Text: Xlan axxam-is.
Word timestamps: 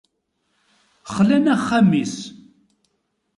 Xlan 1.15 1.45
axxam-is. 1.55 2.15